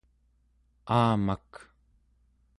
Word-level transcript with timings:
aamak 0.97 1.51